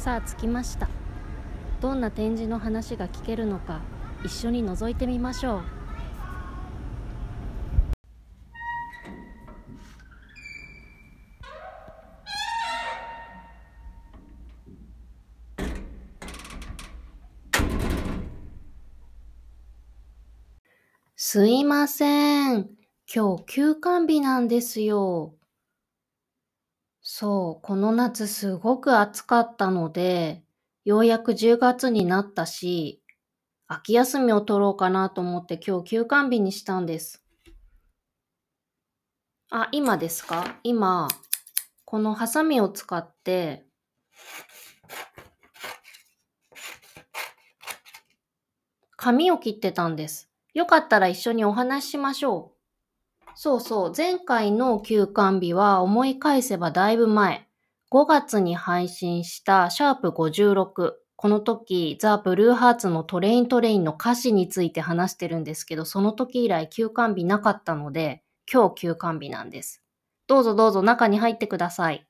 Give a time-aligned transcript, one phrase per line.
[0.00, 0.88] さあ着きました
[1.82, 3.82] どんな展示の話が聞けるのか
[4.24, 5.62] 一緒に覗いてみましょう
[21.14, 22.70] すいません。
[23.14, 25.34] 今日休館日なんですよ。
[27.20, 30.42] そう、この夏すごく暑かったので、
[30.86, 33.02] ようやく10月になったし、
[33.68, 37.22] 秋休みを取ろうかなと思って今日休館日にしたんです。
[39.50, 40.56] あ、今ですか？
[40.62, 41.08] 今、
[41.84, 43.66] このハサミを使って、
[48.96, 50.30] 髪を切ってたんです。
[50.54, 52.59] よかったら一緒にお話ししましょう。
[53.34, 57.46] そうそう、前回の休館日は思い返せばだいぶ前。
[57.90, 60.92] 5月に配信したシャープ56。
[61.16, 69.82] この時、ザ・ブルーハーツのトレイントレインの歌詞について話してるんですけど、その時以来休館日なかったので、今日休館日なんです。
[70.26, 72.06] どうぞどうぞ中に入ってください。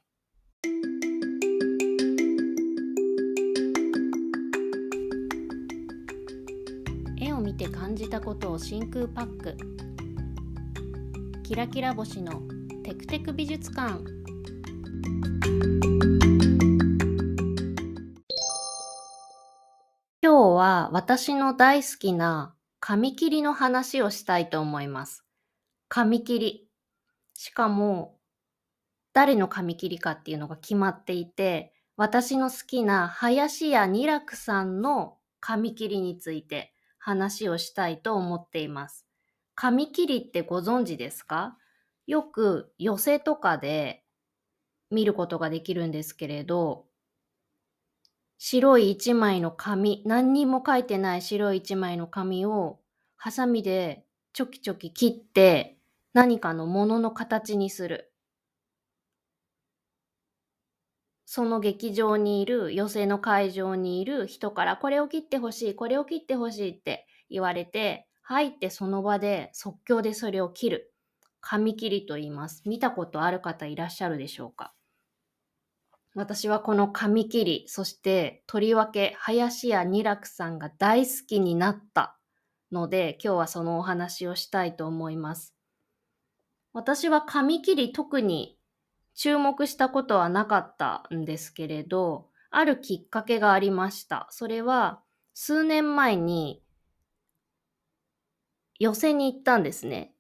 [7.21, 9.57] 絵を見て感じたことを真空パック
[11.51, 12.43] キラキラ星の
[12.85, 14.05] テクテク美術館
[20.23, 25.25] 今日は私の大好きな紙切りの話をしたいと思います。
[25.89, 26.69] 紙切り。
[27.35, 28.17] しかも、
[29.13, 39.10] 誰の紙切りかっていうのが決まっていて、私の好きな林家二楽さんの紙切りについて話をしたいと思っています。
[39.63, 41.59] 紙切りってご存知ですか？
[42.07, 44.03] よく寄せとかで
[44.91, 46.87] 見ることができるんですけれど、
[48.39, 52.81] 白い一枚の紙、何にも書いてない白い一枚の紙を
[53.17, 55.77] ハサミでちょきちょき切って
[56.15, 58.15] 何かのものの形にする。
[61.27, 70.95] その劇場にいる、寄席の会場にいる人から、これを切ってほしい、これを切ってほしいって言われて、入ってその場で即興でそれを切る。
[71.41, 72.63] 紙切りと言います。
[72.65, 74.73] 見たことある方いらっしゃるでしょうか？
[76.15, 82.19] 私はこの紙切り、そしてとりわけ林家二楽さんが大好きになった
[82.71, 85.57] ので、今日はそのお話をしたいと思います。
[86.73, 88.61] 私は紙切り特に
[89.17, 94.29] 注目したことはなかったんですけれど、あるきっかけがありました。
[94.31, 95.01] それは、
[95.35, 96.63] 数年前に、
[98.81, 100.15] 寄席に行ったんですね。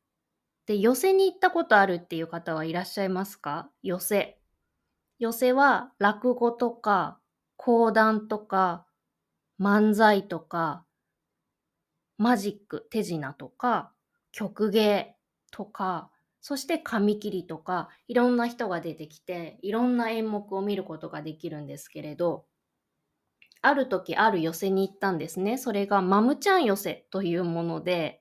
[0.66, 3.71] で、寄席に行ったことあるっていう方はいらっしゃいますか？
[3.82, 4.37] 寄席。
[5.19, 7.19] 寄席は落語とか
[7.56, 8.87] 講談とか
[9.59, 10.84] 漫才とか
[12.19, 13.93] マジック、手品とか
[14.32, 15.16] 曲芸
[15.50, 16.10] とか
[16.41, 22.44] そして紙切りとかいろんな人が出てきていろんな演目を見ることができるんですけれど
[23.60, 25.59] ある時ある寄席に行ったんですね。
[25.59, 28.19] それがマムちゃん寄席というもので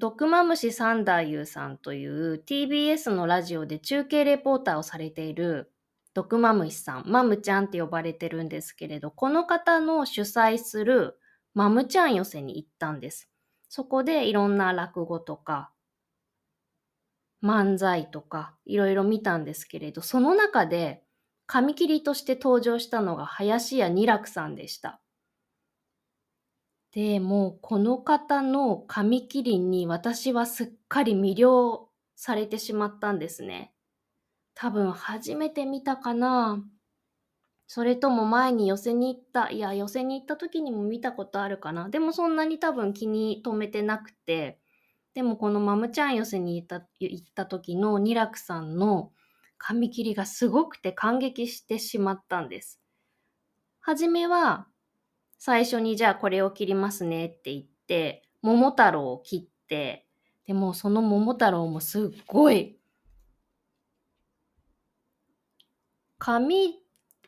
[0.00, 5.70] 毒マムシサンダーユーさんという TBS のラジオで中継レポーターをされている
[6.14, 11.18] 毒マムシさん、マムちゃんって呼ばれてるんですけれど、この方の主催する
[11.52, 13.28] マムちゃん寄席に行ったんです。
[13.68, 15.70] そこでいろんな落語とか
[17.44, 21.04] 漫才とかいろいろ見たんですけれど、その中で
[21.46, 25.02] 紙切りとして登場したのが林家二楽さんでした。
[26.92, 33.74] で、もうこの方の紙切りに私はすっかり魅了されてしまったんですね。
[34.54, 36.64] 多分初めて見たかな
[37.66, 41.88] それとも前に寄せに行った、いや、寄せに行った時にも見たことあるかな。
[41.88, 44.60] でもそんなに多分気に留めてなくて、
[45.14, 49.12] でもこのマムちゃん寄せに行った行った時のニラクさんの
[49.58, 52.80] 髪切りがすごくて感激してしまったんです。
[53.80, 54.69] はじめは
[55.42, 60.06] 最初にじゃあこれを切りますねって言って桃太郎を切って
[60.46, 62.78] でもその桃太郎もすっごい
[66.18, 66.74] 紙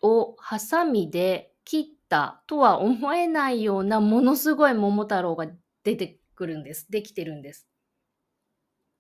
[0.03, 5.47] をハサミで切ったとは思えないようなものすごい桃太郎が
[5.83, 6.91] 出てくるんです。
[6.91, 7.67] できてるんです。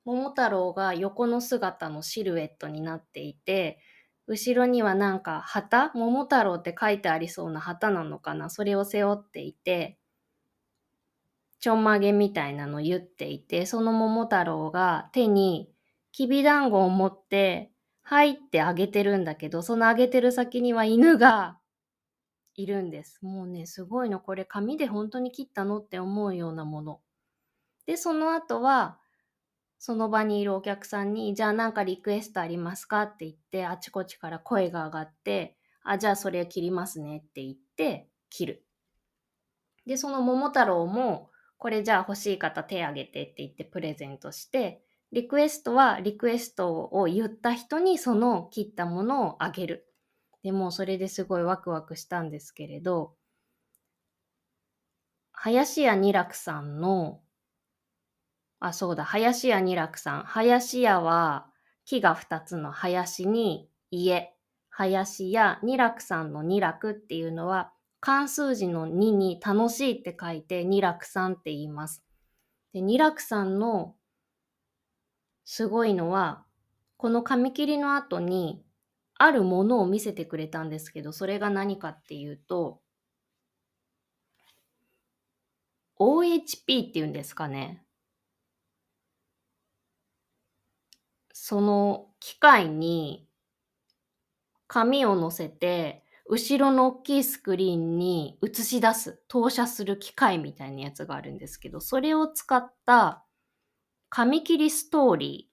[0.06, 3.78] 桃太郎が横の姿のシルエットになっていて、
[4.32, 8.48] 後ろにはなんか旗桃太郎って書いてありそうな旗なのかな？
[8.48, 9.98] それを背負っていて、
[11.60, 15.70] ちょんまげみたいなの言っていて、その桃太郎が手に
[16.12, 17.70] きびだんごを持って、
[18.00, 21.58] はいってあげてるんだけど、そのあげてる先には犬が
[22.54, 23.18] いるんです。
[23.22, 24.18] もうね、すごいの。
[24.18, 25.78] これ紙で本当に切ったの？
[25.78, 27.00] って思うようなもの。
[27.86, 28.98] で、その後は、
[29.84, 33.02] その場にいるお客さんに、じゃあなんかリクエストありますか？
[33.02, 38.64] って言って、あちこちから声が上がって、あ、じゃあそれ切りますねって言って、切る。
[39.84, 49.88] で、その桃太郎も、これじゃあ欲しい方手挙げてって言ってプレゼントして、リクエストはリクエストを言った人にその切ったものをあげる。
[50.44, 53.16] でもそれですごいワクワクしたんですけれど、
[55.32, 57.18] 林家二楽さんの
[58.64, 60.22] あ、そうだ、林家二楽さん。
[60.22, 61.50] 林家は
[61.84, 64.32] 木が2つの林に家。
[64.70, 72.02] 林家二楽さんの二楽っていうのは漢数字の2に楽しいって書いて二楽さんって言います。
[72.72, 73.96] で二楽さんの
[75.44, 76.44] すごいのは、
[76.96, 78.64] この紙切りの後に
[79.14, 82.80] あるものを見せてくれたんですけど、それが何かっていうと、
[85.98, 87.84] OHP っていうんですかね。
[91.44, 93.26] その機械に
[94.68, 103.24] 紙を載せて、後ろの大きいスクリーンに映し出す、投射する機械みたいなやつがあるんですけど、それを使った
[104.08, 105.52] 紙切りストーリーっ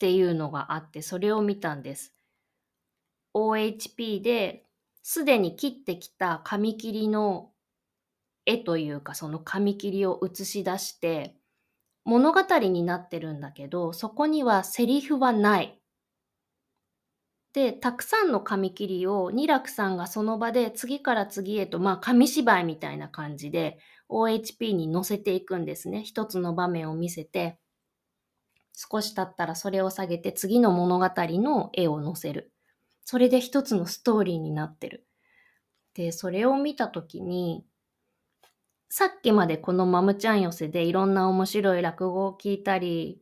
[0.00, 2.14] ていうのがあって、それを見たんです。
[3.32, 4.66] OHP で
[5.02, 7.52] すでに切ってきた紙切りの
[8.44, 11.37] 絵というかその紙切りを映し出して
[12.08, 15.78] 物語になってるんだけど、そこにはセリフはない。
[17.52, 23.78] で、たくさんの紙切りを二楽さんがその場で次から次へと、まあ紙芝居みたいな感じで
[24.08, 26.02] OHP に載せていくんですね。
[26.02, 27.58] 一つの場面を見せて、
[28.72, 32.54] 少し経ったらそれを下げて次の物語の絵を載せる。
[33.04, 35.06] それで一つのストーリーになってる。
[35.92, 37.66] で、それを見たときに、
[38.90, 43.20] さっきまでこのマムちゃん寄せでいろんな面白い落語を聞いたり、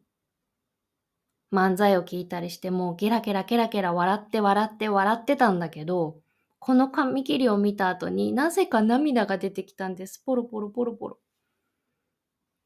[1.52, 6.20] 漫才を聞いたりしてもゲラゲラゲラゲラ笑って笑って笑ってたんだけど、
[6.58, 10.22] この紙切りを見た後になぜか涙が出てきたんです。
[10.24, 11.18] ポロポロポロポロ。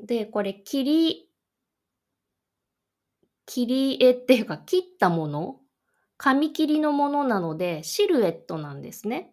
[0.00, 1.30] で、これ切り、
[3.46, 5.56] 切り絵っていうか切ったもの？
[6.16, 9.32] 紙切りのものなのでシルエットなんですね。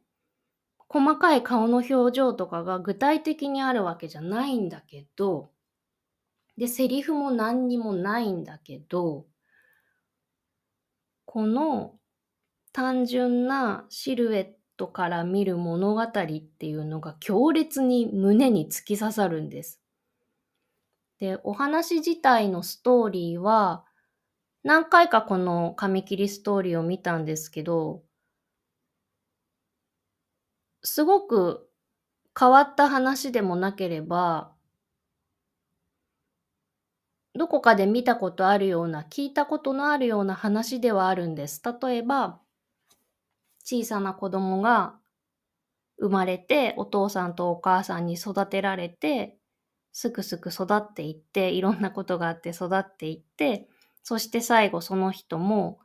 [0.90, 5.52] 細かい顔の表情とかが具体的にあるわけじゃないんだけど、
[6.58, 9.28] で、セリフも何にもないんだけど、
[11.26, 12.00] この
[12.74, 19.82] 単純なシルエットから見る物語っていうのが強烈に胸に突き刺さるんです。
[21.20, 23.86] で、お話自体のストーリーは
[24.64, 28.04] 何回かこの紙切りストーリーを見たんですけど、
[30.88, 31.70] すごく
[32.40, 34.56] 変わった話でもなければ、
[37.36, 41.62] どこかで見たことあるような、聞いたことのあるような話ではあるんです。
[41.82, 42.42] 例えば、
[43.64, 45.00] 小さな子供が
[46.00, 49.38] 生まれて、お父さんとお母さんに育てられて、
[49.94, 53.70] すくすく育っていって、いろんなことがあって育っていって、
[54.04, 55.80] そして最後その人も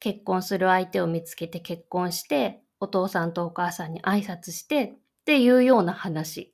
[0.00, 6.52] 結婚する相手を見つけて結婚して、お父さんとお母さんに挨拶してっていうような話。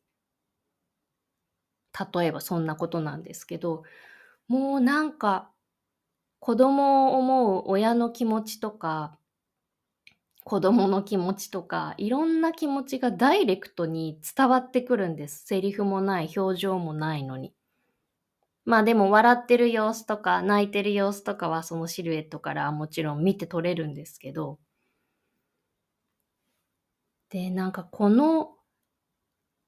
[2.14, 3.82] 例えばそんなことなんですけど、
[4.46, 5.50] もうなんか
[6.38, 9.18] 子供を思う親の気持ちとか、
[10.44, 15.46] 子供の気持ちとか、いろんな気持ちがダイレクトに伝わってくるんです。
[15.46, 17.54] セリフもない、表情もないのに。
[18.66, 24.58] まあでも笑ってる様子とか泣いてる様子とかはそのシルエットからもちろん見て取れるんですけど、
[27.30, 28.56] で、なんかこの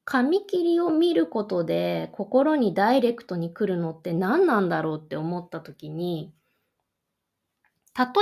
[0.04, 6.34] 紙切りを見ることで心にダイレクトに来るのって何なんだろうって思った時に、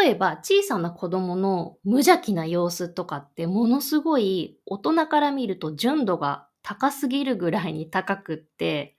[0.03, 8.97] 例えば小さな子供の無邪気な様子とかってものすごい大人から見ると純度が高すぎるぐらいに高くって、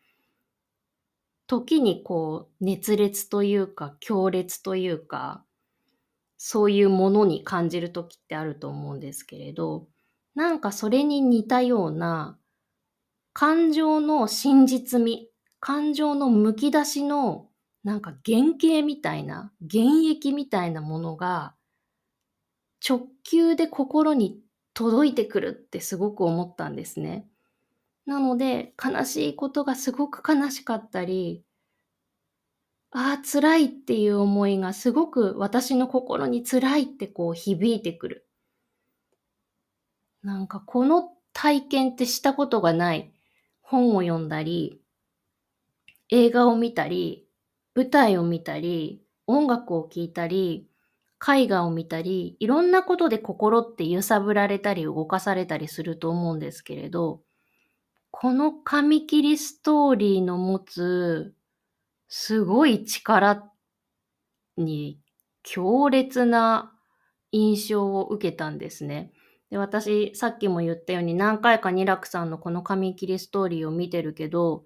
[1.47, 5.43] 時にこう熱烈というか強烈というか、
[6.37, 9.87] そういうものに感じる時ってあると思うんですけれど、
[10.39, 12.39] なんかそれに似たような
[13.33, 15.29] 感情の真実味、
[15.59, 17.49] 感情のむき出しの
[17.83, 21.55] なんか原型みたいな、原液みたいなものが
[22.87, 24.39] 直球で心に
[24.73, 27.27] 届いてくるってすごく思ったんですね。
[28.05, 31.43] なので悲しいことがすごく悲しかったり、
[32.91, 38.28] ああ、辛いっていう思いがすごく私の心に辛いってこう響いてくる。
[40.23, 43.13] なんかこの体験ってしたことがない
[43.61, 44.81] 本を読んだり、
[46.09, 47.27] 映画を見たり、
[47.75, 50.67] 舞台を見たり、音楽を聴いたり、
[51.25, 57.21] 絵画を見たり、いろんなことで心って揺さぶられたり動かされたりすると思うんですけれど、
[58.11, 61.33] この紙切りストーリーの持つ
[62.09, 63.51] すごい力
[64.57, 64.99] に
[65.43, 66.71] 強烈な
[67.31, 69.11] 印象を受けたんですね。
[69.49, 74.65] で私、さっきも言ったように何回かニラクさんのこの紙切りストーリーを見てるけど、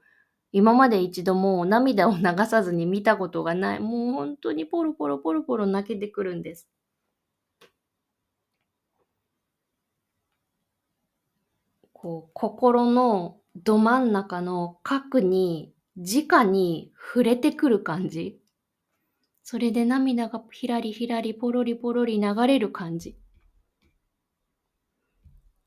[0.51, 3.79] 今まで一度も涙を流さずに見たことがない。
[3.79, 6.69] もう本当にポロポロポロポロ泣けてくるんです。
[11.93, 18.39] こう心のど真ん中の核に直に触れてくる感じ。
[19.43, 23.17] それで涙がひらりひらりポロリポロリ流れる感じ。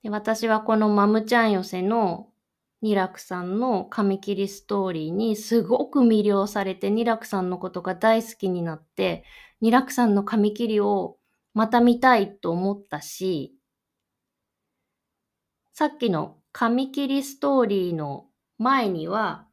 [0.06, 2.28] で私はこのマムちゃん寄せの
[2.80, 9.25] ニラクさんの紙切りストーリーにすごく魅了されてニラクさんのことが大好きになって
[9.60, 11.16] ニラクさんの紙切りを
[11.54, 13.56] また見たいと思ったし
[15.72, 18.26] さっきの紙切りストーリーの
[18.58, 19.45] 前には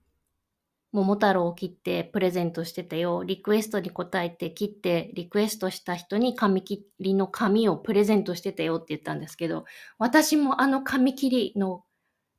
[0.93, 3.23] 桃太郎を切ってプレゼントしてたよ。
[3.23, 9.65] リクエストに答えて切ってリクエストした人に紙切りの紙をプレゼントしてたよって言ったんですけど、
[9.97, 11.83] 私もあの紙切りの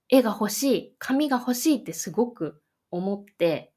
[0.08, 3.72] 絵が欲しい、紙が欲しいってすごく思って、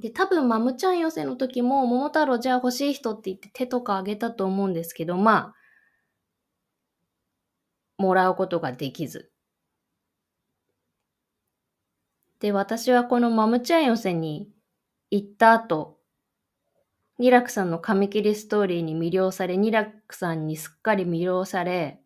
[0.00, 5.54] で、多分マムちゃん寄せの時も桃太郎じゃあ欲しい人って言って手とかあげたと思うんですけど、まあ、
[7.98, 9.33] もらうことができず。
[12.44, 14.50] で、私はこのマムチャン寄せに
[15.10, 15.96] 行った後、
[17.18, 22.02] ニラクさんの紙切りストーリーに魅了され、ニラクさんにすっかり魅了され、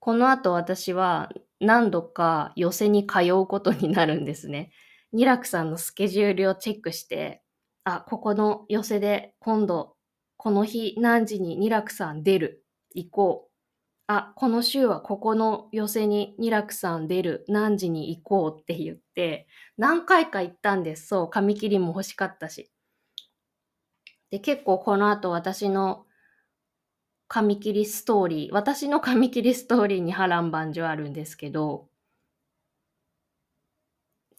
[0.00, 4.70] この後私は何度か寄せに通うことになるんですね。
[5.14, 7.42] ニラクさんのスケジュールをチェックして、
[7.84, 9.96] あ、ここの寄せで今度、
[10.36, 13.47] この日何時にニラクさん出る、行こう。
[14.08, 19.46] あ、この週はここの寄せにニラクさん出る、何時に行こうって言って、
[19.76, 21.06] 何回か行ったんです。
[21.08, 22.70] そう、紙切りも欲しかったし。
[24.30, 26.06] で、結構この後私の
[27.26, 31.88] 紙切りストーリー、私の紙切りストーリーに波乱万丈あるんですけど、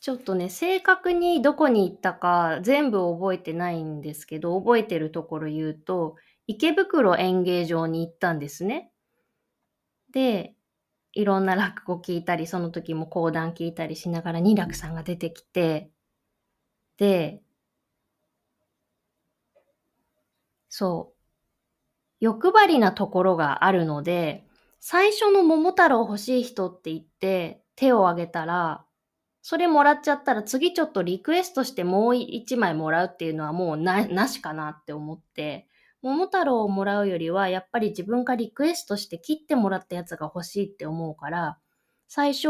[0.02, 6.16] ちょっとね、正確にどこに行ったか全部覚えてないんですけど、覚えてるところ言うと、
[6.48, 8.92] 池袋演芸場に行ったんですね。
[10.12, 10.56] で、
[11.14, 15.92] いろんな落語聞いたり、その時も講談聞いたりしながら、二楽さんが出てきて、
[16.98, 17.42] で、
[20.70, 21.20] そう、
[22.20, 24.46] 欲張りなところがあるので、
[24.80, 28.86] 最初の桃太郎欲しい人って言って手を挙げたら、
[29.42, 35.69] それもらっちゃったら次ちょっとリクエストしてもう一枚もらうっていうのはもうな、なしかなって思って、
[36.02, 41.60] 桃太郎をもらうよりは、やっぱり自分がリクエストして切ってもらったやつが欲しいって思うから、
[42.08, 42.48] 最初、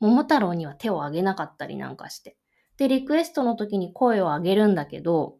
[0.00, 2.36] 桃太郎には手を挙げなかったりなんかして。
[2.76, 5.38] で、リクエストの時に声を上げるんだけど、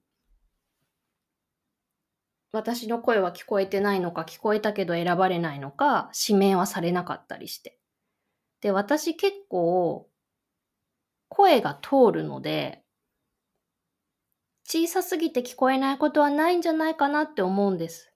[2.53, 7.79] 私の声は聞こえてないのか、聞こえたけど選ばれないのか、指名はされなかったりして。
[8.61, 10.09] で、私結構、
[11.29, 12.85] 声が通るので、
[14.73, 18.13] 小さすぎて聞こえないことはないんじゃないかなって思うんです。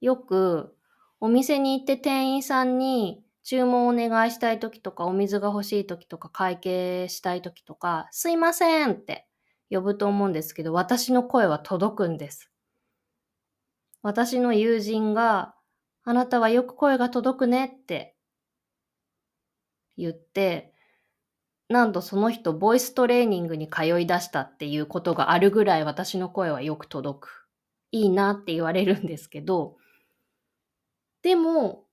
[0.00, 0.74] よく
[1.20, 9.28] お店に行って店員さんに注文をお願いしたい時とかお水が欲しい時とか会計したい時とかすいませんって
[9.68, 12.50] 呼ぶと思うんですけど私の声は届くんです。
[14.00, 15.54] 私の友人が
[16.04, 18.16] あなたはよく声が届くねって
[19.98, 20.71] 言って
[21.72, 27.48] なんとその人、ボイストレーニングに通い出したっていうことがあるぐらい私の声はよく届く。
[27.92, 29.76] いいなって言われるんですけど、
[31.22, 31.86] でも、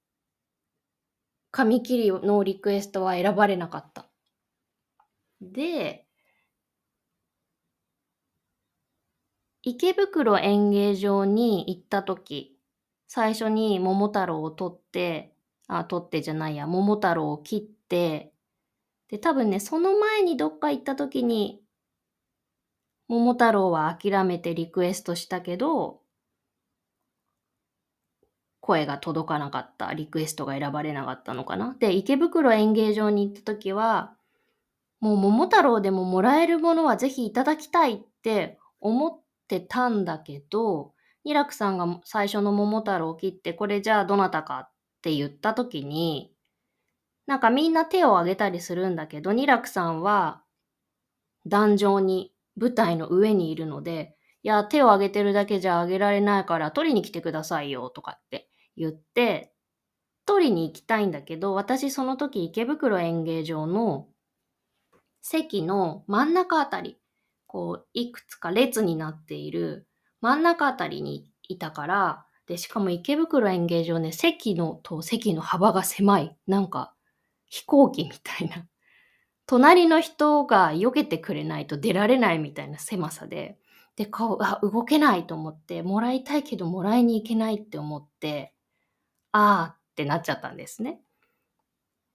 [1.51, 4.09] 紙切りのリクエストは選ばれなかった。
[5.41, 6.05] で、
[9.61, 12.57] 池袋演芸場に行った時、
[13.07, 15.33] 最初に桃太郎を取って、
[15.67, 18.33] あ、取ってじゃないや、桃太郎を切って、
[19.09, 21.61] で、多分ね、その前にどっか行った時に、
[23.07, 26.01] 桃太郎は諦めてリクエストしたけど、
[28.61, 31.75] 声が届かなかった、リクエストが選ばれなかったのかな。
[31.79, 34.15] で、池袋演芸場に行った時は、
[34.99, 46.31] もう桃太郎でももらえるものはぜひいただきたいって思ってたんだけど、ニラクさんが最初の桃太郎を切って、これじゃあどなたかって言った時に、
[47.29, 50.41] なんかみんな手を挙げたりするんだけど、ニラクさんは
[51.45, 59.53] 壇上に舞台の上にいるので、いや、手を挙げてるだけじゃ挙げられないから取りに来てくださいよとかって言って、
[60.25, 64.07] 取りに行きたいんだけど、私その時池袋演芸場の
[65.21, 66.97] 席の真ん中あたり、
[67.45, 69.87] こう、いくつか列になっている
[70.21, 76.35] 真ん中あたりにいたから、で、しかも池袋演芸場ね、席のと席の幅が狭い。
[76.47, 76.95] なんか、
[77.49, 78.67] 飛行機みたいな。
[79.45, 83.57] 隣の人が避けてくれないと出られないみたいな狭さで、
[83.95, 88.53] で、顔、あ、動けないと思って、もらいたいけどもらいに行けないって思って、
[89.31, 91.01] あーってなっちゃったんですね。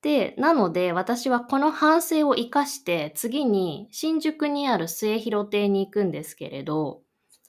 [0.03, 7.03] で、なので私はこの反省を生かして次に新宿にある末広亭に行くんですけれど、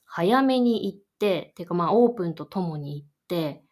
[0.06, 3.65] 早めに行って、てかまあオープンとともに行って、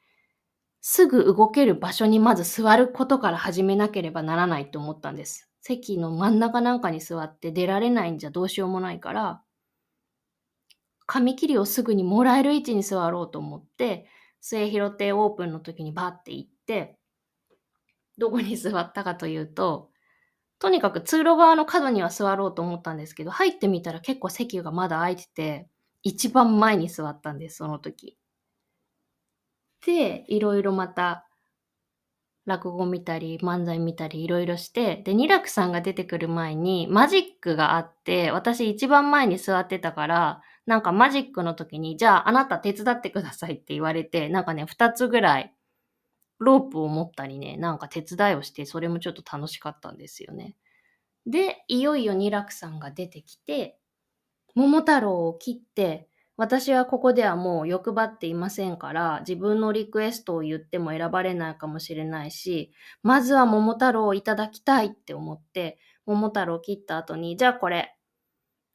[0.83, 5.49] すぐ動ける場所にまず座ることから始めなければならないと思ったんです。
[5.61, 9.43] 席の真ん中なんかに座って出られないんじゃどうしようもないから、
[11.05, 14.05] 紙切りをすぐにもらえる位置に座ろうと思って、
[14.41, 16.97] 末広亭オープンの時にバーって行って、
[18.17, 19.91] どこに座ったかというと、
[20.59, 25.69] とにかく通路側の角には座ろうと思ったんですけど、入ってみたら結構席がまだ空いてて、
[26.03, 28.17] 一番前に座ったんです、その時。
[29.85, 31.27] で、いろいろまた、
[32.45, 45.53] 落語見たり、漫才見たり、いろいろして、で、二楽さんが出てくる前に、マジックがあって、私一番前に座ってたから、なんかマジックの時に、じゃああなた手伝ってくださいって言われて、なんかね、二つぐらい
[46.39, 50.55] ロープを持ったりね、なんか手伝いをして、それもちょっと楽しかったんですよね。
[51.27, 53.77] で、いよいよ二楽さんが出てきて、
[54.55, 62.71] 桃太郎を切って、私はここではもう欲張っていませんから、自分のリクエストを言っても選ばれないかもしれないし、
[63.03, 67.95] まずは桃太郎をいただきたいって思って、桃太郎を切った後に、じゃあこれ、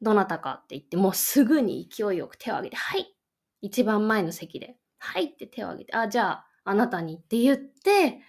[0.01, 3.14] どなたかって言って、もうすぐに勢いよく手を挙げて、はい
[3.61, 8.21] 一番前の席で、はいって手を挙げて、あ、じゃあ、あなたにって言って、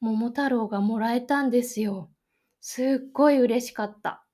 [0.00, 2.10] 桃太郎がもらえたんですよ。
[2.60, 4.24] すっごい嬉しかった。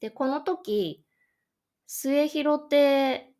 [0.00, 1.03] で、この時、
[1.96, 3.32] 末広亭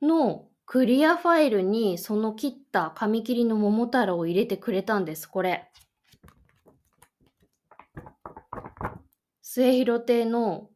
[0.00, 5.72] のクリアファイルにその切った紙切りの桃太郎を入れてくれたんです、これ。
[9.42, 10.70] 末広亭の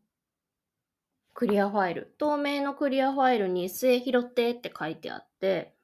[1.35, 2.17] クリアファイル。
[2.19, 5.77] 透明のクリアファイルに末広亭って書いてあって、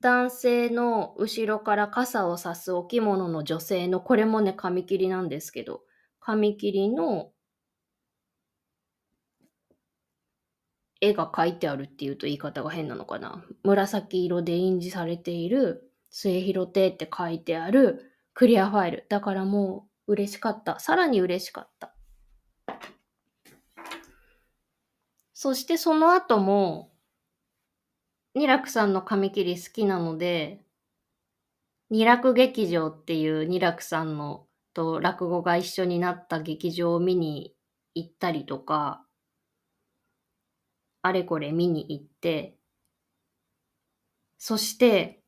[0.00, 5.82] 男性の後ろから傘を差すお着物の女性の、これもね、紙切りなんですけど、
[6.18, 7.30] 紙切りの
[11.08, 13.44] 絵が描いてあるっていうと言い方が変なのかな。
[13.62, 19.06] 紫色で印字されている末広亭って書いてあるクリアファイル。
[19.08, 20.78] だからもう嬉しかった。
[20.80, 21.94] さらに嬉しかった。
[25.32, 26.92] そしてその後も
[28.34, 30.62] 二楽さんの紙切り好きなので、
[31.88, 37.54] 二楽劇場っていう二楽さんのと落語が一緒になった劇場を見に
[37.94, 39.05] 行ったりとか、
[41.06, 42.56] あれこれ見に行って、
[44.38, 45.22] そして、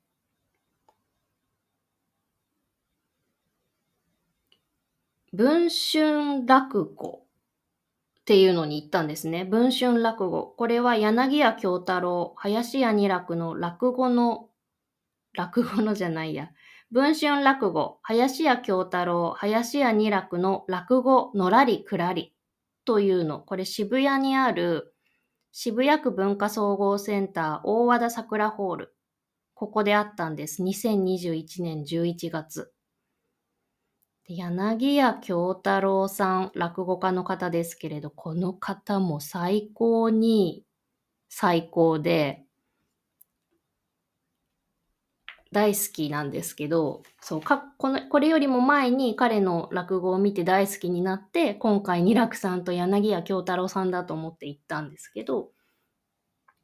[5.33, 7.27] 文春落語
[8.21, 9.45] っていうのに行ったんですね。
[9.45, 10.53] 文春落語。
[10.59, 14.49] これは柳家京太郎、林家二楽の落語の、
[15.33, 16.51] 落語のじゃないや。
[16.91, 22.35] 文春落語、林家京太郎、林家二楽の落語のらりくらり
[22.85, 23.39] というの。
[23.39, 24.93] これ渋谷にある
[25.61, 28.97] 渋谷区文化総合センター大和田桜ホール。
[29.55, 30.63] ここであったんです。
[30.63, 32.73] 2021年11月。
[34.29, 40.63] 柳家京太郎さん、落語家の方ですけれど、この方も最高に
[41.29, 42.45] 最高で、
[45.51, 55.51] 大好きなんですけど、そうかこのこれよりも前に彼の落語を見て大好きになって、今回二楽さんと柳家京太郎さんだと思って行ったんですけど、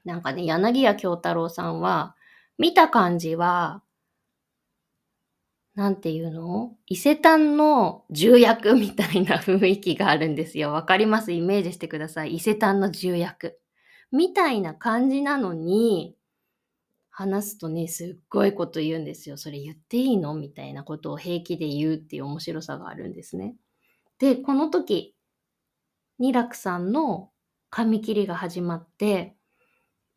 [0.04, 2.14] なんかね、柳家京太郎さんは、
[2.58, 3.82] 見た感じは、
[5.74, 6.76] なんていうの？
[6.86, 10.72] 伊勢丹の重役みたいな雰囲気があるんですよ。
[10.72, 11.32] わかります？
[11.32, 12.34] イメージしてください。
[12.34, 13.58] 伊勢丹の重役。
[14.12, 16.13] みたいな感じなのに、
[17.16, 19.36] 話すとね、すっごいこと言うんですよ。
[19.36, 20.34] それ言っていいの？
[20.34, 23.54] みたいなことを平気で言うっていう面白さがあるんですね。
[24.18, 25.14] で、この時、
[26.18, 27.30] 二楽さんの
[27.70, 29.36] 髪切りが始まって、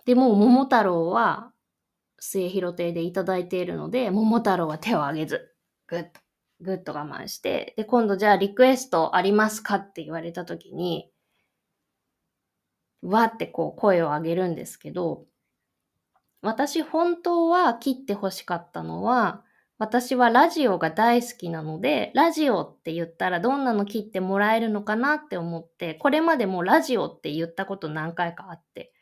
[0.06, 1.52] で、もう桃太郎は
[2.20, 5.54] 末広亭でいただいているので、桃太郎は手を挙げず、
[5.86, 6.20] ぐっと、
[6.62, 11.12] ぐっと我慢して、で、今度じゃあリクエストありますかって言われた時に、
[13.04, 15.26] わってこう声を上げるんですけど、
[16.48, 19.44] 私本当は切って欲しかったのは、
[19.80, 28.94] 私はラジオが大好きなので、ラジオって言ったらどんなの切ってもらえるのかなって思って、これまでもラジオって言ったこと何回かあって。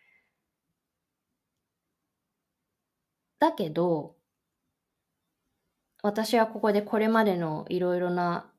[3.39, 4.17] だけど、
[6.03, 8.49] 私はここでこれまでのいろいろな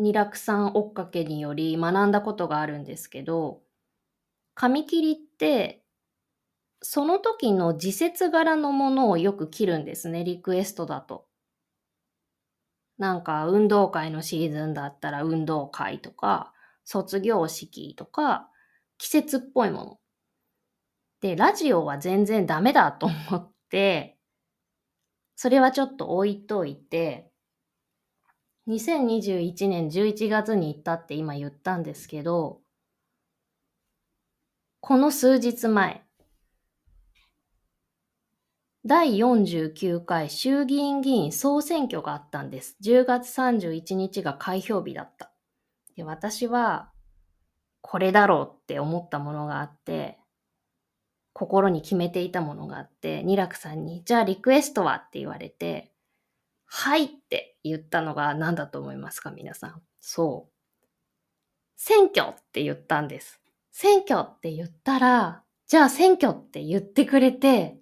[0.00, 3.62] 二楽さん追っかけにより学んだことがあるんですけど、
[4.54, 5.84] 紙切りって
[6.82, 11.26] その時の時節柄のものをよく切るんですね、リクエストだと。
[12.98, 16.52] なんか運動会のシーズンだったら運動会とか、
[16.84, 18.50] 卒業式とか、
[18.98, 20.00] 季節っぽいもの。
[21.20, 24.18] で、ラジオは全然ダメだと思って、
[25.36, 27.30] それはちょっと置いといて、
[28.66, 32.60] 2021年11月に行ったって今言ったんですけど、
[34.80, 36.04] この数日前、
[38.86, 42.78] 第49回衆議院議員総選挙があったんです。
[42.82, 45.30] 10月31日が開票日だった。
[45.96, 46.90] で私は、
[47.82, 50.18] これだろうって思ったものがあって、
[51.34, 55.92] 心に決めていたものがあって、二楽さんに、じゃあリクエストはって言われて、
[56.64, 59.82] はいって言ったのが何だと思いますか皆さん。
[60.00, 60.86] そう。
[61.76, 63.42] 選挙って言ったんです。
[63.72, 67.79] 選挙って言ったら、じゃあ選挙って言ってくれて、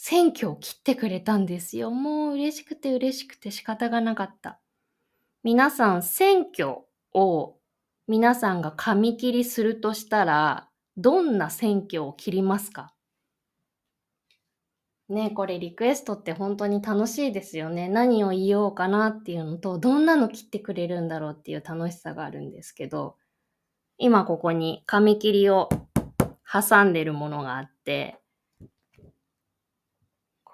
[0.00, 1.90] 選挙を切ってくれたんですよ。
[1.90, 4.60] もう嬉しくて嬉しくて仕方がなかった。
[5.42, 6.82] 皆さん、選挙
[7.12, 7.56] を
[8.06, 12.94] 皆さんが紙切りするとしたら、どんな選挙を切りますか？
[15.08, 17.88] ねこれリクエストって本当に楽しいですよね。
[17.88, 23.16] 何を言おうかなっていうのと、どんなの切ってくれるんだろうっていう楽しさがあるんですけど、
[23.98, 25.68] 今ここに紙切りを
[26.50, 28.20] 挟んでるものがあって、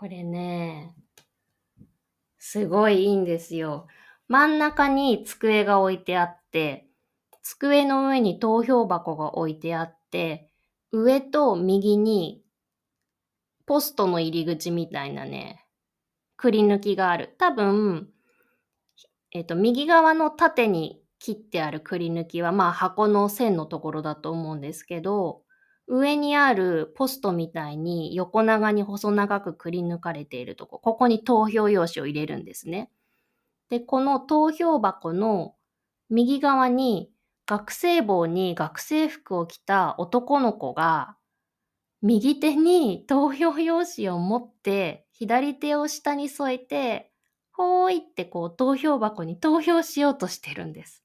[0.05, 0.95] これね、
[2.39, 3.87] すごいいいんですよ。
[4.29, 6.87] 真ん中に机が置いてあって、
[7.41, 10.51] 机の上に投票箱が置いてあって、
[10.93, 12.45] 上と右に
[13.65, 15.65] ポストの入り口みたいなね、
[16.37, 17.35] くり抜きがある。
[17.39, 18.11] 多分、
[19.33, 25.44] えっ、と、右側の縦に切ってあるくり抜きは、まあ箱の線のところだと思うんですけど、
[25.87, 32.91] 上にあるポストみたいに横長に細長くくり抜かれているとこ、ここに投票用紙を入れるんですね。
[33.71, 35.57] で、この投票箱の
[36.11, 37.13] 右側に
[37.47, 41.17] 学生帽に学生服を着た男の子が
[42.03, 47.13] 右手に投票用紙を持って左手を下に添えて
[47.53, 51.03] ほーいってこう投票箱に投票しようとしてるんです。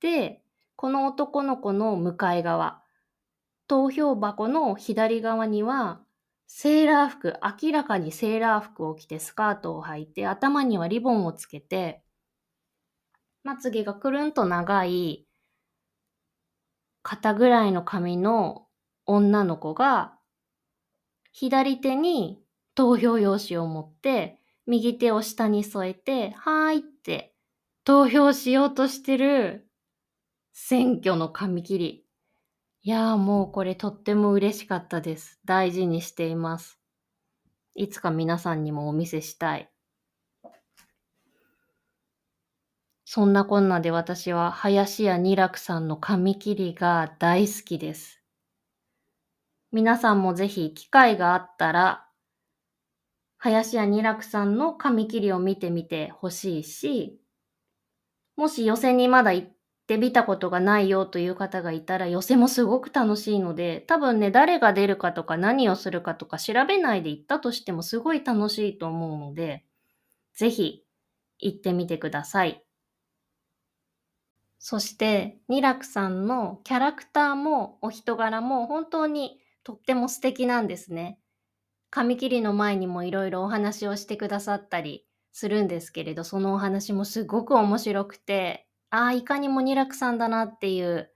[0.00, 0.42] で、
[0.76, 2.82] この男の子の向かい側、
[3.68, 6.00] 投票箱の左側には、
[6.46, 12.02] セーラー服、明らかにセーラー服を着てスカートを履いて、頭にはリボンをつけて、
[13.44, 15.26] まつげがくるんと長い、
[17.02, 18.66] 肩ぐらいの髪の
[19.04, 20.18] 女の子が、
[21.32, 22.42] 左手に
[22.74, 27.34] 投票用紙を持って、右手を下に添えて、はーいって
[27.84, 29.68] 投票しようとしてる
[30.52, 32.07] 選挙の紙切り。
[32.88, 35.38] いやーもうこれとっても嬉しかったです。
[35.44, 36.80] 大事にしています。
[37.74, 39.70] いつか皆さんにもお見せしたい。
[43.04, 48.22] そんなこんなで私は林家二楽さんの紙切りが大好きです。
[49.70, 52.06] 皆さんもぜひ機会があったら、
[53.36, 57.20] 林家二楽さんの紙切りを見てみてほしいし、
[58.34, 59.57] もし予選にまだ行っ
[59.88, 69.64] って見たことがないよという方がいたら寄せもすごく楽しいので、多分ね、誰が出るかとか何をするかとか調べないで行ったとしてもすごい楽しいと思うので、
[70.34, 70.84] ぜひ
[71.40, 72.64] 行ってみてください。
[74.60, 81.18] そして、ニラクさんのキャラクターもお人柄も本当にとっても素敵なんですね。
[81.90, 91.10] 紙切りの前にもいろいろお話をしてくださったりするんですけれど、そのお話もすごく面白くて、ああ、いかにもニラクさんだなっていう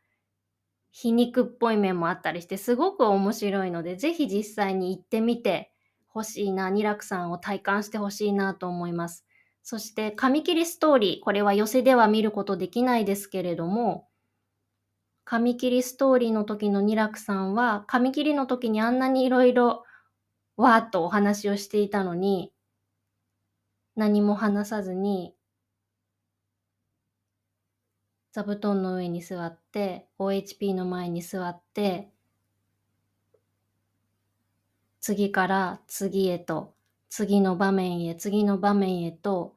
[0.92, 5.72] 皮肉っぽい面もあったりして、すごく面白いので、ぜひ実際に行ってみて
[6.08, 9.26] ほしいな、ニラクさんを体感してほしいなと思います。
[9.62, 14.08] そして、紙切りストーリー、これは寄せでは見ることできないですけれども、
[15.24, 19.82] 紙切りストーリーの時のニラクさんは、紙切りの時にあんなにいろいろ
[20.56, 22.52] わーっとお話をしていたのに、
[23.96, 25.34] 何も話さずに、
[28.32, 32.10] 座布団の上に座って、OHP の前に座って、
[35.00, 36.74] 次から次へと、
[37.10, 39.54] 次の場面へ、次の場面へと、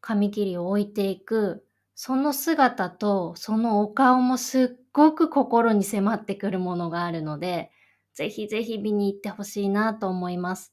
[0.00, 7.70] 紙切りを置いていく、その姿とそのお顔もすっごく心に迫ってくるものがあるので、
[8.14, 10.72] ぜひぜひ見に行ってほしいなと思います。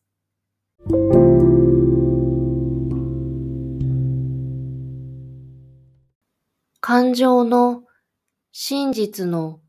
[6.96, 7.86] 感情の
[8.52, 9.62] 真実の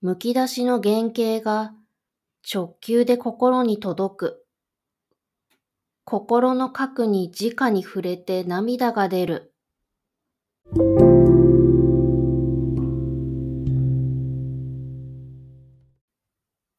[0.00, 1.72] むき出しの原型が
[2.52, 4.46] 直球で心に届く。
[6.02, 9.54] 心の核に直に触れて涙が出る。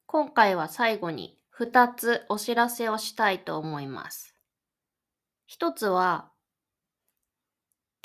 [0.05, 4.35] 今回は最後に2つお知らせをしたいと思います。
[5.45, 6.33] 一つは、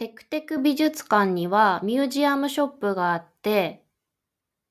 [0.03, 3.85] テクテク美術館にはミュージアムショップがあって、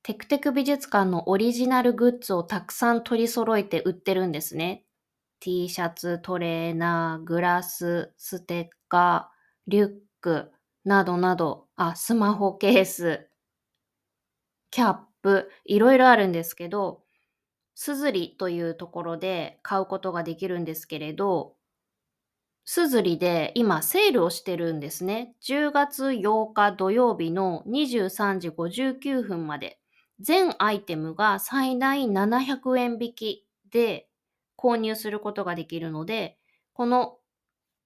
[0.03, 4.83] テクテク美術館のオリジナルグッズをたくさん取り揃えて売ってるんですね。
[5.39, 10.51] T シャツ、トレーナー、グラス、ステッカー、リュック
[10.83, 13.29] などなど、あ、スマホケース、
[14.69, 17.03] キャップ、いろいろあるんですけど、
[17.73, 21.55] すずりというところで買うことができるんですけれど、
[22.63, 25.33] すずりで今セールをしてるんですね。
[25.43, 29.79] 10月8日土曜日の23時59分まで。
[30.19, 34.07] 全アイテムが最大700円引きで
[34.55, 36.37] 購入することができるので、
[36.73, 37.17] この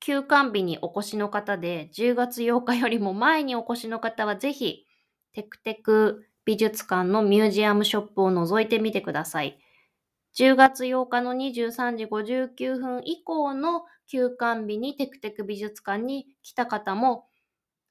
[0.02, 4.86] 休館日にお越しの方で10月8日よりも前にお越しの方はぜひ
[5.32, 9.58] テクテク美術館のミュージアムショップを覗いてみてください。
[10.38, 17.28] 10月8日の23時59分以降の休館日にテクテク美術館に来た方も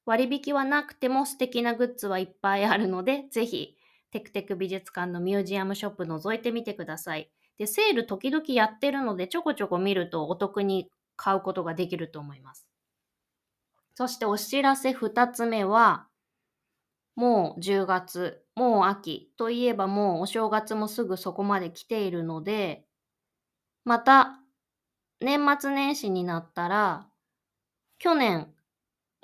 [0.07, 3.77] 割引はなくても素敵なグッズはいっぱいあるので、 ぜひ
[4.11, 7.31] テクテク美術館のミュージアムショップ覗いてみてください。
[7.59, 12.67] で、セール時々やってるのでちょこちょこ見るとお得に買うことができると思います。
[13.95, 16.09] そしてお知らせ2つ目は、
[17.15, 22.85] もう10月、もう秋といえばもうお正月もすぐそこまで来ているので、
[23.85, 24.44] また
[25.21, 27.09] 年末年始になったら、
[27.99, 28.55] 去年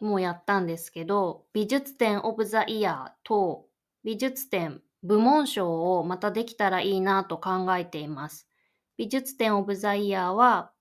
[0.01, 3.67] もやったんですけど、美術展オブザイヤーと
[4.05, 8.49] 美術展部門賞をまたできたらいいなと考えています。
[8.97, 10.73] 美術展オブザイヤーは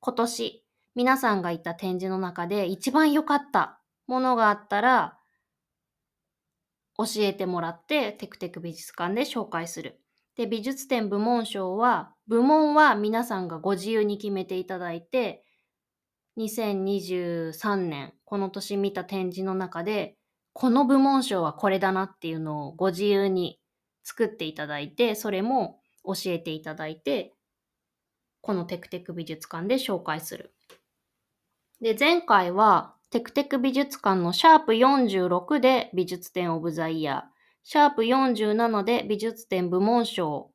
[0.00, 5.18] 今年皆さんがいた展示の中で一番良かったものがあったら
[6.96, 9.99] 教えてもらってテクテク美術館で紹介する。
[10.36, 15.44] で、美術展部門賞は、部門は皆さんがご自由に決めていただいて、
[16.38, 20.16] 2023年、この年見た展示の中で、
[20.52, 23.60] この部門賞はこれだなっていうのをご自由に
[24.04, 27.34] 作っていただいて、それも教えていただいて、
[28.40, 30.54] このテクテク美術館で紹介する。
[31.80, 37.29] で、前回はテクテク美術館のシャープ46で美術展オブザイヤー、
[37.62, 40.50] シャープ47で美術展部門賞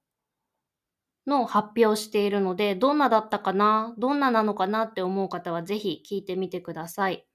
[1.27, 3.95] の発表しているので、どんなだったかな？
[3.97, 7.25] どんななのかなって思う方はぜひ聞いてみてください。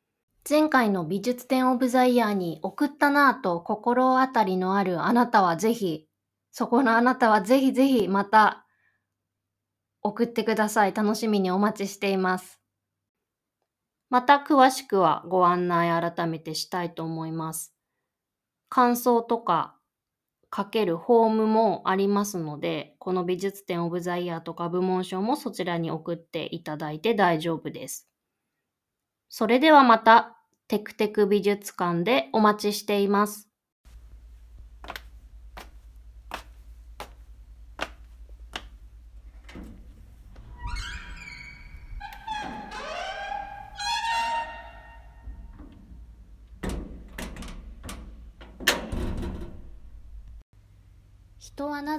[0.48, 6.06] 前回の美術展オブザイヤーに送ったなぁと心当たりのあるあなたはぜひ、
[6.50, 8.64] そこのあなたはぜひぜひまた
[10.02, 10.94] 送ってください。
[10.94, 12.60] 楽しみにお待ちしています。
[14.08, 17.74] また詳しくはご案内改めてしたいと思います。
[18.70, 19.76] 感想とか
[20.54, 28.08] 書けるフォームもありますので、この美術展オブザイヤーとか部門賞もそちらに送っていただいて大丈夫です。
[29.28, 33.49] それではまたテクテク美術館でお待ちしています。